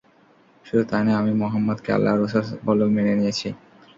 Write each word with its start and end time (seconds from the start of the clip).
শুধু 0.65 0.83
তাই 0.89 1.01
নয়, 1.05 1.17
আমি 1.21 1.31
মুহাম্মাদকে 1.41 1.89
আল্লাহর 1.93 2.21
রাসূল 2.23 2.43
বলেও 2.67 2.89
মেনে 2.95 3.13
নিয়েছি। 3.19 3.47